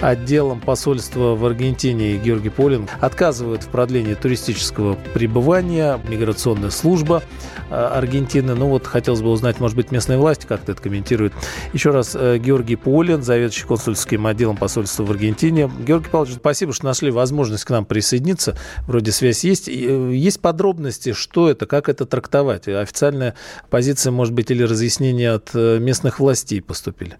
отделом 0.00 0.60
посольства 0.60 1.34
в 1.34 1.44
Аргентине 1.44 2.16
Георгий 2.18 2.50
Полин 2.50 2.88
отказывает 3.00 3.62
в 3.62 3.68
продлении 3.68 4.14
туристического 4.14 4.96
пребывания. 5.14 6.00
Миграционная 6.08 6.70
служба 6.70 7.22
э, 7.70 7.74
Аргентины. 7.74 8.54
Ну 8.54 8.68
вот 8.68 8.86
хотелось 8.86 9.22
бы 9.22 9.30
узнать, 9.30 9.60
может 9.60 9.76
быть, 9.76 9.90
местные 9.90 10.18
власти 10.18 10.46
как-то 10.46 10.72
это 10.72 10.82
комментируют. 10.82 11.32
Еще 11.72 11.90
раз, 11.90 12.14
э, 12.14 12.38
Георгий 12.38 12.76
Полин, 12.76 13.22
заведующий 13.22 13.66
консульским 13.66 14.26
отделом 14.26 14.56
посольства 14.56 15.04
в 15.04 15.10
Аргентине. 15.10 15.70
Георгий 15.86 16.08
Павлович, 16.08 16.36
спасибо, 16.36 16.72
что 16.72 16.84
нашли 16.84 17.10
возможность 17.10 17.64
к 17.64 17.70
нам 17.70 17.84
присоединиться. 17.84 18.56
Вроде 18.86 19.12
связь 19.12 19.44
есть. 19.44 19.68
Э, 19.68 19.72
есть 19.72 20.40
подробности, 20.40 21.12
что 21.12 21.50
это, 21.50 21.66
как 21.66 21.88
это 21.88 22.06
трактовать? 22.06 22.68
Официальная 22.68 23.34
позиция, 23.70 24.10
может 24.10 24.34
быть, 24.34 24.50
или 24.50 24.62
разъяснение 24.62 25.32
от 25.32 25.54
местных 25.54 26.20
властей 26.20 26.60
поступили? 26.60 27.18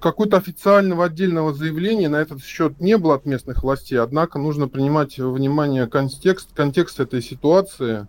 Какого-то 0.00 0.36
официального 0.36 1.06
отдельного 1.06 1.52
заявления 1.52 2.08
на 2.08 2.16
этот 2.16 2.44
счет 2.44 2.80
не 2.80 2.96
было 2.96 3.16
от 3.16 3.26
местных 3.26 3.64
властей, 3.64 3.98
однако 3.98 4.38
нужно 4.38 4.68
принимать 4.68 5.18
во 5.18 5.32
внимание 5.32 5.88
контекст, 5.88 6.54
контекст 6.54 7.00
этой 7.00 7.20
ситуации. 7.20 8.06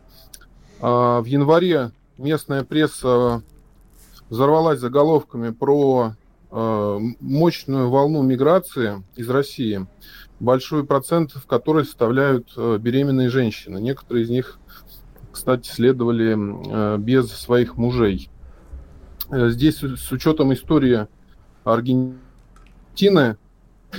А, 0.81 1.21
в 1.21 1.25
январе 1.25 1.91
местная 2.20 2.63
пресса 2.63 3.41
взорвалась 4.29 4.79
заголовками 4.79 5.49
про 5.49 6.13
а, 6.52 6.99
мощную 7.20 7.90
волну 7.90 8.21
миграции 8.21 9.03
из 9.15 9.27
России, 9.27 9.87
большой 10.40 10.85
процент 10.85 11.31
в 11.31 11.48
которой 11.48 11.85
составляют 11.85 12.53
а, 12.55 12.77
беременные 12.77 13.29
женщины. 13.29 13.79
Некоторые 13.79 14.26
из 14.26 14.29
них, 14.29 14.59
кстати, 15.31 15.68
следовали 15.68 16.98
без 16.99 17.31
своих 17.31 17.77
мужей. 17.77 18.29
Э, 19.31 19.49
здесь 19.49 19.84
с 19.84 20.12
учетом 20.12 20.53
истории 20.53 21.07
Аргентины, 21.63 23.38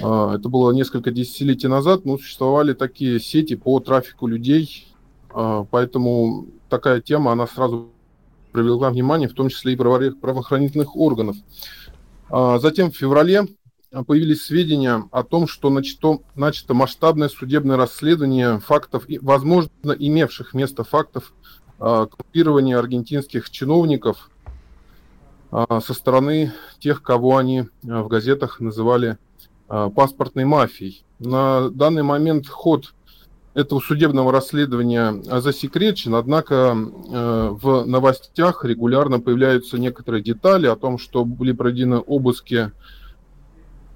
а, 0.03 0.37
это 0.37 0.49
было 0.49 0.73
несколько 0.73 1.11
десятилетий 1.11 1.69
назад, 1.69 2.05
но 2.05 2.17
существовали 2.19 2.73
такие 2.73 3.21
сети 3.21 3.57
по 3.57 3.81
трафику 3.81 4.27
людей, 4.27 4.89
а, 5.31 5.65
поэтому 5.65 6.47
такая 6.69 7.01
тема, 7.01 7.33
она 7.33 7.47
сразу 7.47 7.91
привлекла 8.53 8.91
внимание, 8.91 9.29
в 9.29 9.35
том 9.35 9.49
числе 9.49 9.75
и 9.75 9.77
правоохранительных 9.77 10.97
органов. 10.97 11.37
А, 12.31 12.59
затем 12.59 12.91
в 12.91 12.97
феврале 12.97 13.47
появились 14.07 14.45
сведения 14.45 15.05
о 15.11 15.25
том, 15.25 15.49
что 15.49 15.69
начато, 15.69 16.19
начато 16.37 16.75
масштабное 16.75 17.29
судебное 17.29 17.77
расследование 17.77 18.61
фактов, 18.61 19.05
возможно, 19.21 19.93
имевших 19.99 20.55
место 20.55 20.85
фактов 20.85 21.33
копирования 21.79 22.79
аргентинских 22.79 23.49
чиновников 23.49 24.31
со 25.51 25.95
стороны 25.95 26.53
тех, 26.79 27.03
кого 27.03 27.37
они 27.37 27.65
а, 27.89 28.03
в 28.03 28.09
газетах 28.09 28.61
называли 28.61 29.19
а, 29.69 29.91
паспортной 29.91 30.45
мафией. 30.45 31.05
На 31.19 31.71
данный 31.71 32.03
момент 32.03 32.49
ход 32.49 32.95
этого 33.55 33.81
судебного 33.81 34.31
расследования 34.31 35.13
засекречен, 35.41 36.15
однако 36.15 36.73
в 36.73 37.85
новостях 37.85 38.65
регулярно 38.65 39.19
появляются 39.19 39.77
некоторые 39.77 40.23
детали 40.23 40.69
о 40.69 40.77
том, 40.77 40.99
что 40.99 41.25
были 41.25 41.51
проведены 41.51 41.99
обыски 41.99 42.71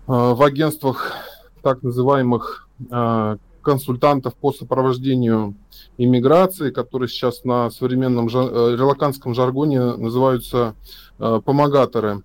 в 0.08 0.42
агентствах 0.42 1.12
так 1.62 1.84
называемых 1.84 2.68
консультантов 3.64 4.34
по 4.34 4.52
сопровождению 4.52 5.56
иммиграции, 5.98 6.70
которые 6.70 7.08
сейчас 7.08 7.44
на 7.44 7.70
современном 7.70 8.28
э, 8.28 8.76
релаканском 8.76 9.34
жаргоне 9.34 9.80
называются 9.96 10.74
э, 11.18 11.40
помогаторы. 11.44 12.22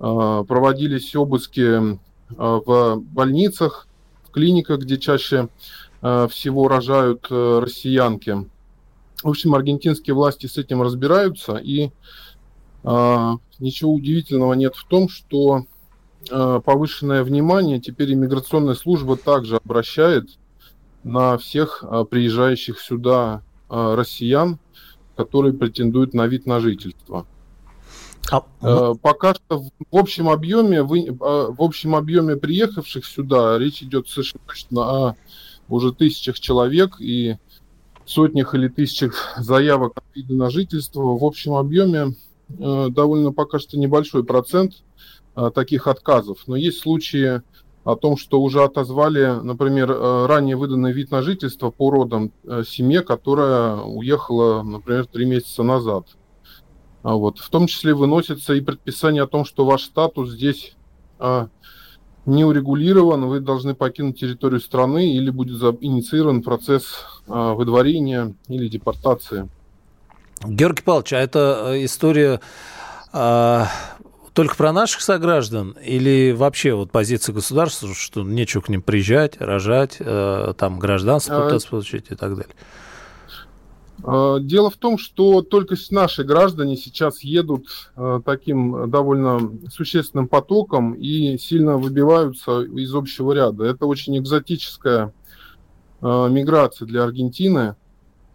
Э, 0.00 0.44
проводились 0.46 1.14
обыски 1.14 1.98
в 2.36 2.96
больницах, 2.96 3.88
в 4.22 4.30
клиниках, 4.30 4.78
где 4.80 4.98
чаще 4.98 5.48
всего 6.00 6.68
рожают 6.68 7.26
россиянки. 7.28 8.48
В 9.24 9.28
общем, 9.28 9.52
аргентинские 9.56 10.14
власти 10.14 10.46
с 10.46 10.56
этим 10.56 10.80
разбираются, 10.80 11.56
и 11.56 11.90
ничего 12.84 13.92
удивительного 13.92 14.54
нет 14.54 14.76
в 14.76 14.86
том, 14.86 15.08
что 15.08 15.64
повышенное 16.28 17.24
внимание 17.24 17.80
теперь 17.80 18.14
иммиграционная 18.14 18.76
служба 18.76 19.16
также 19.16 19.56
обращает 19.56 20.28
на 21.04 21.38
всех 21.38 21.82
а, 21.82 22.04
приезжающих 22.04 22.78
сюда 22.78 23.42
а, 23.68 23.96
россиян, 23.96 24.58
которые 25.16 25.52
претендуют 25.52 26.14
на 26.14 26.26
вид 26.26 26.46
на 26.46 26.60
жительство. 26.60 27.26
А... 28.30 28.44
Э, 28.62 28.94
пока 29.00 29.34
что 29.34 29.58
в 29.58 29.70
общем 29.90 30.28
объеме 30.28 30.82
вы, 30.82 31.08
в 31.10 31.62
общем 31.62 31.96
объеме 31.96 32.36
приехавших 32.36 33.04
сюда 33.04 33.58
речь 33.58 33.82
идет 33.82 34.08
совершенно 34.08 34.44
точно 34.46 34.82
о 34.82 35.16
уже 35.68 35.92
тысячах 35.92 36.38
человек 36.38 37.00
и 37.00 37.36
сотнях 38.04 38.54
или 38.54 38.68
тысячах 38.68 39.34
заявок 39.38 39.94
на 40.14 40.50
жительство. 40.50 41.16
В 41.16 41.24
общем 41.24 41.54
объеме 41.54 42.14
э, 42.58 42.86
довольно 42.90 43.32
пока 43.32 43.58
что 43.58 43.78
небольшой 43.78 44.24
процент 44.24 44.82
э, 45.36 45.50
таких 45.54 45.86
отказов. 45.86 46.38
Но 46.46 46.56
есть 46.56 46.80
случаи 46.80 47.42
о 47.84 47.96
том, 47.96 48.16
что 48.16 48.40
уже 48.40 48.62
отозвали, 48.62 49.40
например, 49.42 49.90
э, 49.90 50.26
ранее 50.26 50.56
выданный 50.56 50.92
вид 50.92 51.10
на 51.10 51.22
жительство 51.22 51.70
по 51.70 51.90
родам 51.90 52.32
э, 52.44 52.62
семье, 52.66 53.02
которая 53.02 53.76
уехала, 53.76 54.62
например, 54.62 55.06
три 55.06 55.24
месяца 55.24 55.62
назад. 55.62 56.06
А 57.02 57.14
вот. 57.14 57.38
В 57.38 57.48
том 57.48 57.66
числе 57.66 57.94
выносится 57.94 58.54
и 58.54 58.60
предписание 58.60 59.22
о 59.22 59.26
том, 59.26 59.44
что 59.44 59.64
ваш 59.64 59.84
статус 59.84 60.30
здесь 60.30 60.76
а, 61.18 61.48
не 62.26 62.44
урегулирован, 62.44 63.26
вы 63.26 63.40
должны 63.40 63.74
покинуть 63.74 64.20
территорию 64.20 64.60
страны 64.60 65.14
или 65.14 65.30
будет 65.30 65.62
инициирован 65.80 66.42
процесс 66.42 67.04
а, 67.26 67.54
выдворения 67.54 68.34
или 68.48 68.68
депортации. 68.68 69.48
Георгий 70.44 70.82
Павлович, 70.82 71.12
а 71.14 71.18
это 71.18 71.72
э, 71.74 71.84
история 71.84 72.40
только 74.40 74.56
про 74.56 74.72
наших 74.72 75.02
сограждан 75.02 75.76
или 75.84 76.32
вообще 76.32 76.72
вот 76.72 76.90
позиция 76.90 77.34
государства, 77.34 77.92
что 77.92 78.22
нечего 78.22 78.62
к 78.62 78.70
ним 78.70 78.80
приезжать, 78.80 79.38
рожать, 79.38 79.96
э, 80.00 80.54
там 80.56 80.78
гражданство 80.78 81.44
пытаться 81.44 81.68
а... 81.68 81.70
получить 81.72 82.06
и 82.08 82.14
так 82.14 82.36
далее? 82.36 82.54
А, 84.02 84.38
дело 84.38 84.70
в 84.70 84.76
том, 84.76 84.96
что 84.96 85.42
только 85.42 85.76
наши 85.90 86.24
граждане 86.24 86.78
сейчас 86.78 87.22
едут 87.22 87.66
э, 87.96 88.22
таким 88.24 88.90
довольно 88.90 89.58
существенным 89.70 90.26
потоком 90.26 90.94
и 90.94 91.36
сильно 91.36 91.76
выбиваются 91.76 92.62
из 92.62 92.94
общего 92.94 93.32
ряда. 93.32 93.64
Это 93.64 93.84
очень 93.84 94.16
экзотическая 94.16 95.12
э, 96.00 96.28
миграция 96.30 96.86
для 96.86 97.04
Аргентины, 97.04 97.76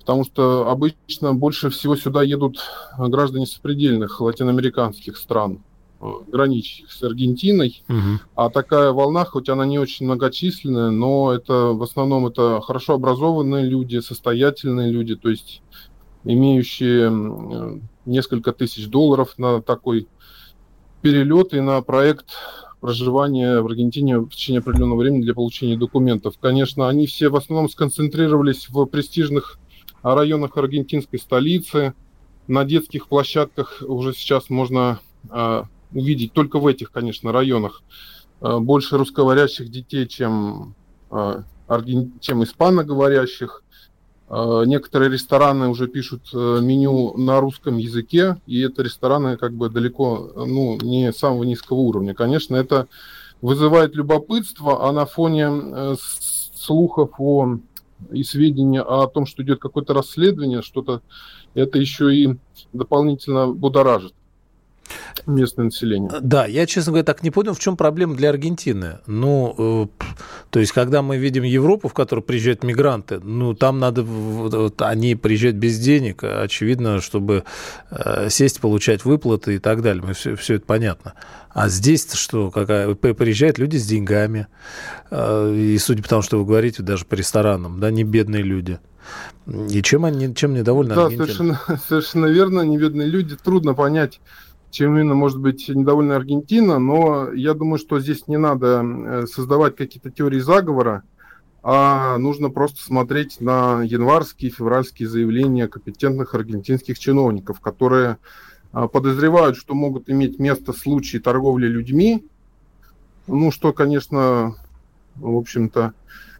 потому 0.01 0.23
что 0.23 0.69
обычно 0.69 1.33
больше 1.33 1.71
всего 1.71 1.95
сюда 1.95 2.21
едут 2.21 2.59
граждане 2.95 3.47
сопредельных 3.47 4.21
латиноамериканских 4.21 5.17
стран 5.17 5.63
граничащих 5.99 6.91
с 6.91 7.01
Аргентиной. 7.03 7.83
Угу. 7.87 8.19
А 8.35 8.49
такая 8.49 8.91
волна, 8.91 9.25
хоть 9.25 9.49
она 9.49 9.65
не 9.65 9.79
очень 9.79 10.05
многочисленная, 10.05 10.91
но 10.91 11.33
это 11.33 11.73
в 11.73 11.81
основном 11.83 12.27
это 12.27 12.61
хорошо 12.61 12.93
образованные 12.93 13.65
люди, 13.65 13.99
состоятельные 13.99 14.91
люди, 14.91 15.15
то 15.15 15.29
есть 15.29 15.61
имеющие 16.23 17.81
несколько 18.05 18.51
тысяч 18.51 18.87
долларов 18.87 19.37
на 19.37 19.61
такой 19.61 20.07
перелет 21.01 21.53
и 21.53 21.59
на 21.59 21.81
проект 21.81 22.31
проживания 22.81 23.61
в 23.61 23.65
Аргентине 23.65 24.19
в 24.19 24.29
течение 24.29 24.59
определенного 24.59 24.99
времени 24.99 25.23
для 25.23 25.33
получения 25.33 25.77
документов. 25.77 26.35
Конечно, 26.39 26.87
они 26.87 27.07
все 27.07 27.29
в 27.29 27.35
основном 27.35 27.69
сконцентрировались 27.69 28.69
в 28.69 28.85
престижных 28.85 29.59
районах 30.03 30.57
аргентинской 30.57 31.19
столицы. 31.19 31.93
На 32.47 32.63
детских 32.63 33.07
площадках 33.07 33.81
уже 33.81 34.13
сейчас 34.13 34.51
можно 34.51 34.99
а, 35.29 35.65
увидеть 35.95 36.33
только 36.33 36.59
в 36.59 36.67
этих, 36.67 36.91
конечно, 36.91 37.31
районах 37.31 37.81
э, 38.41 38.57
больше 38.59 38.97
русскоговорящих 38.97 39.71
детей, 39.71 40.05
чем, 40.07 40.75
э, 41.09 41.41
чем 42.19 42.43
испаноговорящих. 42.43 43.63
Э, 44.29 44.63
некоторые 44.65 45.09
рестораны 45.09 45.69
уже 45.69 45.87
пишут 45.87 46.33
меню 46.33 47.17
на 47.17 47.39
русском 47.39 47.77
языке, 47.77 48.37
и 48.45 48.59
это 48.59 48.83
рестораны 48.83 49.37
как 49.37 49.53
бы 49.53 49.69
далеко, 49.69 50.31
ну, 50.35 50.77
не 50.81 51.11
самого 51.13 51.43
низкого 51.43 51.77
уровня. 51.77 52.13
Конечно, 52.13 52.55
это 52.55 52.87
вызывает 53.41 53.95
любопытство, 53.95 54.87
а 54.87 54.91
на 54.91 55.05
фоне 55.05 55.95
слухов 56.55 57.11
о 57.19 57.59
и 58.11 58.23
сведения 58.23 58.81
о 58.81 59.07
том, 59.07 59.25
что 59.25 59.43
идет 59.43 59.59
какое-то 59.59 59.93
расследование, 59.93 60.61
что-то, 60.61 61.01
это 61.53 61.79
еще 61.79 62.13
и 62.13 62.37
дополнительно 62.73 63.47
будоражит. 63.47 64.13
Местное 65.27 65.65
население. 65.65 66.11
Да, 66.21 66.45
я, 66.45 66.65
честно 66.65 66.91
говоря, 66.91 67.03
так 67.03 67.23
не 67.23 67.31
понял, 67.31 67.53
в 67.53 67.59
чем 67.59 67.77
проблема 67.77 68.15
для 68.15 68.29
Аргентины. 68.29 68.99
Ну, 69.07 69.55
э, 69.57 70.05
то 70.49 70.59
есть, 70.59 70.71
когда 70.71 71.01
мы 71.01 71.17
видим 71.17 71.43
Европу, 71.43 71.87
в 71.87 71.93
которую 71.93 72.23
приезжают 72.23 72.63
мигранты, 72.63 73.19
ну, 73.19 73.53
там 73.53 73.79
надо, 73.79 74.03
вот, 74.03 74.81
они 74.81 75.15
приезжают 75.15 75.57
без 75.57 75.79
денег, 75.79 76.23
очевидно, 76.23 77.01
чтобы 77.01 77.43
э, 77.91 78.29
сесть, 78.29 78.59
получать 78.59 79.05
выплаты 79.05 79.55
и 79.55 79.59
так 79.59 79.81
далее. 79.81 80.03
Мы 80.05 80.13
все, 80.13 80.35
все 80.35 80.55
это 80.55 80.65
понятно. 80.65 81.13
А 81.49 81.69
здесь 81.69 82.11
что, 82.13 82.51
какая, 82.51 82.93
приезжают 82.95 83.57
люди 83.57 83.77
с 83.77 83.85
деньгами, 83.85 84.47
э, 85.09 85.55
и 85.55 85.77
судя 85.77 86.03
по 86.03 86.09
тому, 86.09 86.21
что 86.21 86.37
вы 86.37 86.45
говорите, 86.45 86.83
даже 86.83 87.05
по 87.05 87.15
ресторанам, 87.15 87.79
да, 87.79 87.91
не 87.91 88.03
бедные 88.03 88.43
люди. 88.43 88.79
И 89.47 89.81
чем 89.83 90.05
они 90.05 90.33
чем 90.33 90.53
недовольны 90.53 90.95
Да, 90.95 91.09
совершенно, 91.09 91.61
совершенно 91.87 92.25
верно. 92.25 92.61
Неведные 92.61 93.07
люди. 93.07 93.35
Трудно 93.35 93.73
понять, 93.73 94.19
чем 94.75 94.95
именно 94.95 95.15
может 95.15 95.39
быть 95.39 95.67
недовольна 95.69 96.15
Аргентина, 96.15 96.79
но 96.79 97.31
я 97.33 97.53
думаю, 97.53 97.79
что 97.79 97.99
здесь 97.99 98.27
не 98.27 98.37
надо 98.37 98.83
э, 98.83 99.25
создавать 99.27 99.75
какие-то 99.75 100.11
теории 100.11 100.39
заговора, 100.39 101.03
а 101.63 102.17
нужно 102.17 102.49
просто 102.49 102.83
смотреть 102.83 103.41
на 103.41 103.81
январские, 103.81 104.51
февральские 104.51 105.09
заявления 105.09 105.67
компетентных 105.67 106.35
аргентинских 106.35 106.99
чиновников, 106.99 107.59
которые 107.59 108.17
а, 108.71 108.87
подозревают, 108.87 109.57
что 109.57 109.73
могут 109.73 110.07
иметь 110.09 110.37
место 110.37 110.73
случаи 110.73 111.17
торговли 111.17 111.67
людьми, 111.67 112.23
ну, 113.25 113.49
что, 113.49 113.73
конечно, 113.73 114.55
в 115.15 115.35
общем-то, 115.35 115.95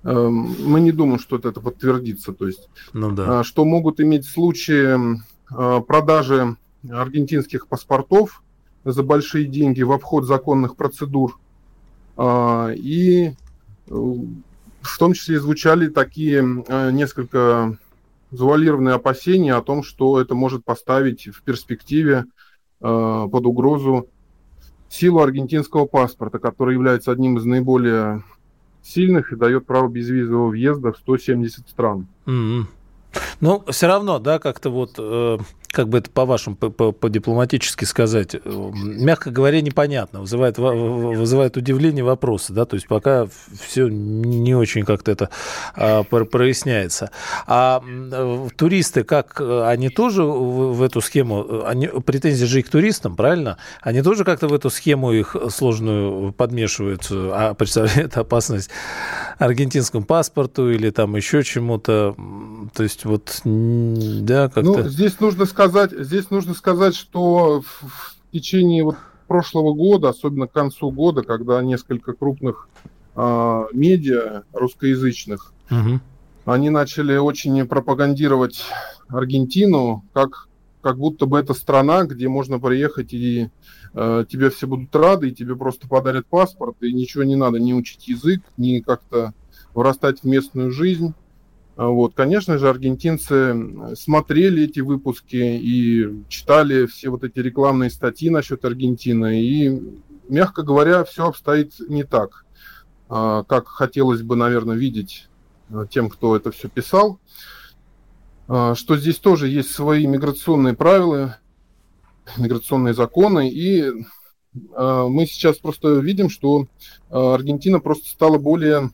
Эм, 0.06 0.56
мы 0.60 0.82
не 0.82 0.92
думаем, 0.92 1.20
что 1.20 1.36
это 1.36 1.52
подтвердится. 1.52 2.32
То 2.32 2.46
есть, 2.48 2.70
ну, 2.94 3.12
да. 3.12 3.40
А, 3.40 3.44
что 3.44 3.66
могут 3.66 4.00
иметь 4.00 4.26
случаи 4.26 5.20
а, 5.50 5.82
продажи 5.82 6.56
аргентинских 6.92 7.68
паспортов 7.68 8.44
за 8.84 9.04
большие 9.04 9.46
деньги 9.46 9.82
в 9.82 9.92
обход 9.92 10.26
законных 10.26 10.76
процедур. 10.76 11.40
А, 12.18 12.70
и 12.74 13.28
э, 13.28 13.34
в 13.90 14.98
том 15.00 15.14
числе 15.14 15.40
звучали 15.40 15.88
такие 15.88 16.44
несколько 16.92 17.78
завуалированные 18.32 18.96
опасения 18.96 19.56
о 19.56 19.62
том, 19.62 19.84
что 19.84 20.22
это 20.22 20.36
может 20.36 20.64
поставить 20.64 21.28
в 21.28 21.42
перспективе 21.42 22.26
под 22.80 23.46
угрозу 23.46 24.08
силу 24.90 25.22
аргентинского 25.22 25.86
паспорта, 25.86 26.40
который 26.40 26.76
является 26.76 27.12
одним 27.12 27.38
из 27.38 27.46
наиболее 27.46 28.24
сильных 28.84 29.32
и 29.32 29.36
дает 29.36 29.66
право 29.66 29.88
безвизового 29.88 30.50
въезда 30.50 30.94
в 30.94 30.98
170 30.98 31.68
стран. 31.70 32.08
Mm-hmm. 32.26 32.64
Ну, 33.42 33.64
все 33.70 33.88
равно, 33.88 34.20
да, 34.20 34.40
как-то 34.40 34.70
вот 34.70 34.96
э, 34.98 35.38
как 35.76 35.90
бы 35.90 35.98
это 35.98 36.10
по-вашему, 36.10 36.56
по-дипломатически 36.56 37.84
сказать, 37.84 38.34
э, 38.34 38.40
мягко 38.46 39.30
говоря, 39.30 39.60
непонятно, 39.62 40.22
вызывает, 40.22 40.58
вызывает 40.58 41.58
удивление 41.58 42.04
вопросы, 42.04 42.54
да, 42.54 42.66
то 42.66 42.76
есть 42.76 42.88
пока 42.88 43.28
все 43.60 43.90
не 43.90 44.56
очень 44.56 44.86
как-то 44.86 45.12
это 45.12 45.30
а, 45.76 46.04
проясняется. 46.04 47.12
А 47.46 47.84
э, 47.86 48.48
туристы, 48.56 49.04
как 49.04 49.42
они 49.42 49.90
тоже 49.90 50.24
в 50.24 50.82
эту 50.82 51.02
схему, 51.02 51.66
они, 51.66 51.88
претензии 51.88 52.46
же 52.46 52.62
и 52.62 52.64
к 52.64 52.70
туристам, 52.70 53.18
правильно? 53.18 53.58
Они 53.82 54.02
тоже 54.02 54.24
как-то 54.24 54.48
в 54.48 54.54
эту 54.54 54.70
схему 54.70 55.12
их 55.12 55.36
сложную 55.50 56.32
подмешивают, 56.32 57.08
а 57.12 57.54
представляет 57.54 58.16
опасность 58.18 58.70
аргентинскому 59.40 60.06
паспорту 60.06 60.72
или 60.72 60.90
там 60.90 61.18
еще 61.18 61.44
чему-то, 61.44 62.16
то 62.74 62.84
есть 62.84 63.04
вот, 63.04 63.42
да, 63.44 64.46
как-то... 64.46 64.62
Ну, 64.62 64.90
здесь 64.90 65.20
нужно 65.20 65.46
сказать, 65.46 65.65
сказать, 65.68 65.92
здесь 65.92 66.30
нужно 66.30 66.54
сказать, 66.54 66.96
что 66.96 67.62
в 67.62 68.16
течение 68.32 68.84
вот 68.84 68.98
прошлого 69.28 69.74
года, 69.74 70.10
особенно 70.10 70.48
к 70.48 70.52
концу 70.52 70.92
года, 70.92 71.24
когда 71.24 71.62
несколько 71.64 72.14
крупных 72.14 72.70
э, 73.16 73.64
медиа 73.74 74.44
русскоязычных, 74.54 75.54
угу. 75.72 76.00
они 76.46 76.70
начали 76.70 77.18
очень 77.18 77.66
пропагандировать 77.68 78.64
Аргентину 79.08 80.04
как 80.14 80.48
как 80.82 81.00
будто 81.00 81.26
бы 81.26 81.40
это 81.40 81.56
страна, 81.56 82.04
где 82.04 82.28
можно 82.28 82.60
приехать 82.60 83.12
и 83.12 83.50
э, 83.96 84.26
тебе 84.30 84.52
все 84.52 84.68
будут 84.68 84.96
рады, 84.96 85.30
и 85.30 85.34
тебе 85.34 85.56
просто 85.56 85.88
подарят 85.88 86.28
паспорт, 86.28 86.76
и 86.82 86.94
ничего 86.94 87.24
не 87.24 87.36
надо, 87.36 87.58
не 87.58 87.74
учить 87.74 88.08
язык, 88.08 88.44
не 88.56 88.82
как-то 88.82 89.34
вырастать 89.74 90.22
в 90.22 90.26
местную 90.26 90.70
жизнь. 90.70 91.16
А 91.78 91.88
вот, 91.88 92.14
конечно 92.16 92.58
же, 92.58 92.70
аргентинцы 92.70 93.96
смотрели 93.96 94.64
эти 94.64 94.80
выпуски 94.80 95.36
и 95.36 96.24
читали 96.30 96.86
все 96.86 97.10
вот 97.10 97.26
эти 97.26 97.40
рекламные 97.40 97.90
статьи 97.90 98.30
насчет 98.30 98.64
Аргентины. 98.64 99.42
И, 99.42 99.82
мягко 100.30 100.64
говоря, 100.64 101.04
все 101.04 101.28
обстоит 101.28 101.74
не 101.90 102.04
так, 102.04 102.46
а, 103.10 103.44
как 103.44 103.68
хотелось 103.68 104.22
бы, 104.22 104.38
наверное, 104.38 104.78
видеть 104.78 105.28
а, 105.70 105.86
тем, 105.86 106.10
кто 106.10 106.36
это 106.36 106.52
все 106.52 106.70
писал. 106.70 107.20
Что 108.48 108.96
здесь 108.96 109.18
тоже 109.18 109.48
есть 109.48 109.72
свои 109.72 110.06
миграционные 110.06 110.76
правила, 110.76 111.40
миграционные 112.38 112.94
законы. 112.94 113.50
И 113.50 113.92
мы 114.54 115.26
сейчас 115.26 115.58
просто 115.58 115.96
видим, 115.96 116.30
что 116.30 116.68
Аргентина 117.10 117.80
просто 117.80 118.08
стала 118.08 118.38
более 118.38 118.92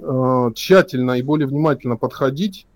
Э, 0.00 0.50
тщательно 0.54 1.12
и 1.12 1.22
более 1.22 1.48
внимательно 1.48 1.96
подходить 1.96 2.66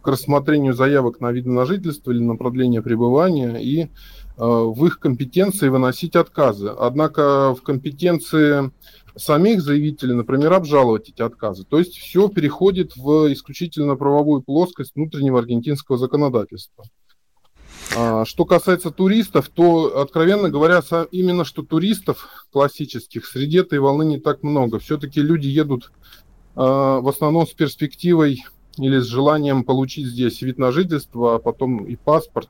к 0.00 0.08
рассмотрению 0.08 0.74
заявок 0.74 1.20
на 1.20 1.32
вид 1.32 1.46
на 1.46 1.66
жительство 1.66 2.12
или 2.12 2.20
на 2.20 2.36
продление 2.36 2.82
пребывания 2.82 3.56
и 3.56 3.82
э, 3.82 3.88
в 4.36 4.86
их 4.86 5.00
компетенции 5.00 5.68
выносить 5.68 6.14
отказы. 6.14 6.68
Однако 6.68 7.54
в 7.54 7.62
компетенции 7.62 8.70
самих 9.16 9.60
заявителей, 9.60 10.14
например, 10.14 10.52
обжаловать 10.52 11.08
эти 11.08 11.20
отказы. 11.20 11.64
То 11.64 11.80
есть 11.80 11.96
все 11.96 12.28
переходит 12.28 12.94
в 12.96 13.32
исключительно 13.32 13.96
правовую 13.96 14.42
плоскость 14.42 14.94
внутреннего 14.94 15.40
аргентинского 15.40 15.98
законодательства. 15.98 16.84
А, 17.96 18.24
что 18.24 18.44
касается 18.44 18.92
туристов, 18.92 19.48
то, 19.48 20.00
откровенно 20.00 20.48
говоря, 20.48 20.80
именно 21.10 21.44
что 21.44 21.62
туристов 21.62 22.46
классических 22.52 23.26
среди 23.26 23.58
этой 23.58 23.80
волны 23.80 24.04
не 24.04 24.20
так 24.20 24.44
много. 24.44 24.78
Все-таки 24.78 25.20
люди 25.20 25.48
едут 25.48 25.90
в 26.58 27.08
основном 27.08 27.46
с 27.46 27.52
перспективой 27.52 28.44
или 28.78 28.98
с 28.98 29.06
желанием 29.06 29.62
получить 29.62 30.06
здесь 30.06 30.42
вид 30.42 30.58
на 30.58 30.72
жительство, 30.72 31.36
а 31.36 31.38
потом 31.38 31.84
и 31.84 31.94
паспорт. 31.94 32.48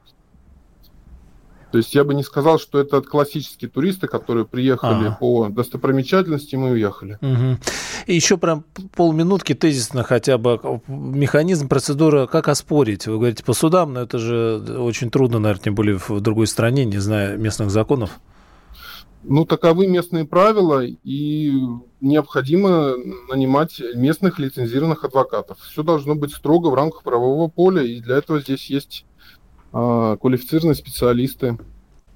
То 1.71 1.77
есть 1.77 1.95
я 1.95 2.05
бы 2.05 2.15
не 2.15 2.23
сказал, 2.23 2.59
что 2.59 2.79
это 2.79 3.03
классические 3.03 3.69
туристы, 3.69 4.07
которые 4.07 4.47
приехали 4.47 5.09
ага. 5.09 5.19
по 5.21 5.49
достопримечательностям 5.51 6.67
и 6.67 6.71
уехали. 6.71 7.19
Угу. 7.21 7.59
И 8.07 8.15
еще 8.15 8.39
прям 8.39 8.65
полминутки 8.97 9.55
тезисно 9.55 10.03
хотя 10.03 10.39
бы 10.39 10.81
механизм, 10.87 11.69
процедура, 11.69 12.27
как 12.27 12.49
оспорить? 12.49 13.07
Вы 13.07 13.17
говорите 13.17 13.45
по 13.45 13.53
судам, 13.53 13.93
но 13.93 14.01
это 14.01 14.19
же 14.19 14.65
очень 14.79 15.11
трудно, 15.11 15.39
наверное, 15.39 15.65
тем 15.65 15.75
более 15.75 15.99
в 15.99 16.21
другой 16.21 16.47
стране, 16.47 16.87
не 16.87 16.97
зная 16.97 17.37
местных 17.37 17.71
законов. 17.71 18.19
Ну, 19.31 19.45
таковы 19.45 19.87
местные 19.87 20.25
правила, 20.25 20.83
и 20.83 21.53
необходимо 22.01 22.95
нанимать 23.29 23.79
местных 23.95 24.39
лицензированных 24.39 25.05
адвокатов. 25.05 25.59
Все 25.61 25.83
должно 25.83 26.15
быть 26.15 26.33
строго 26.33 26.69
в 26.69 26.75
рамках 26.75 27.03
правового 27.03 27.49
поля, 27.49 27.83
и 27.83 28.01
для 28.01 28.17
этого 28.17 28.41
здесь 28.41 28.71
есть 28.71 29.05
а, 29.71 30.17
квалифицированные 30.17 30.77
специалисты. 30.77 31.59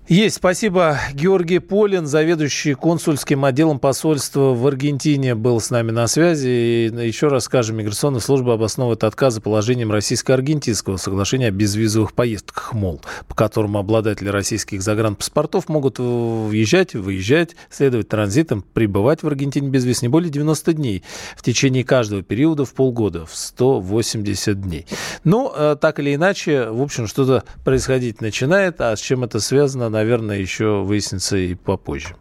Есть, 0.09 0.37
спасибо. 0.37 0.99
Георгий 1.15 1.61
Полин, 1.61 2.07
заведующий 2.07 2.75
консульским 2.75 3.45
отделом 3.45 3.79
посольства 3.79 4.53
в 4.53 4.67
Аргентине, 4.67 5.37
был 5.37 5.61
с 5.61 5.71
нами 5.71 5.93
на 5.93 6.09
связи. 6.09 6.49
И 6.49 7.07
еще 7.07 7.29
раз 7.29 7.45
скажем, 7.45 7.77
миграционная 7.77 8.19
служба 8.19 8.55
обосновывает 8.55 9.05
отказы 9.05 9.41
положением 9.41 9.93
российско-аргентинского 9.93 10.97
соглашения 10.97 11.47
о 11.47 11.51
безвизовых 11.53 12.15
поездках, 12.15 12.73
мол, 12.73 13.01
по 13.29 13.37
которому 13.37 13.79
обладатели 13.79 14.29
российских 14.29 14.83
загранпаспортов 14.83 15.69
могут 15.69 16.01
въезжать, 16.01 16.95
выезжать, 16.95 17.55
следовать 17.71 18.09
транзитом, 18.09 18.63
пребывать 18.63 19.23
в 19.23 19.29
Аргентине 19.29 19.69
без 19.69 19.85
виз 19.85 20.03
не 20.03 20.09
более 20.09 20.33
90 20.33 20.73
дней 20.73 21.05
в 21.37 21.43
течение 21.43 21.85
каждого 21.85 22.23
периода 22.23 22.65
в 22.65 22.75
полгода, 22.75 23.25
в 23.25 23.37
180 23.37 24.61
дней. 24.61 24.85
Ну, 25.23 25.53
э, 25.55 25.77
так 25.81 26.01
или 26.01 26.13
иначе, 26.13 26.71
в 26.71 26.83
общем, 26.83 27.07
что-то 27.07 27.45
происходить 27.65 28.21
начинает, 28.21 28.81
а 28.81 28.97
с 28.97 29.01
чем 29.01 29.23
это 29.23 29.39
связано, 29.39 29.93
наверное, 30.03 30.39
еще 30.39 30.83
выяснится 30.83 31.37
и 31.37 31.55
попозже. 31.55 32.17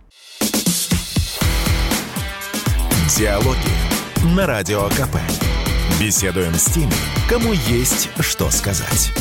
Диалоги 3.17 3.57
на 4.35 4.45
Радио 4.45 4.87
КП. 4.89 5.17
Беседуем 5.99 6.53
с 6.53 6.65
теми, 6.65 6.93
кому 7.27 7.53
есть 7.53 8.09
что 8.19 8.51
сказать. 8.51 9.11